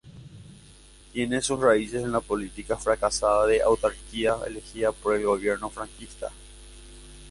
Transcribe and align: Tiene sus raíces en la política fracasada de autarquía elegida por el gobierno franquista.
Tiene 1.13 1.43
sus 1.43 1.59
raíces 1.61 2.01
en 2.01 2.11
la 2.11 2.21
política 2.21 2.75
fracasada 2.75 3.45
de 3.45 3.61
autarquía 3.61 4.33
elegida 4.47 4.91
por 4.91 5.15
el 5.15 5.25
gobierno 5.27 5.69
franquista. 5.69 6.31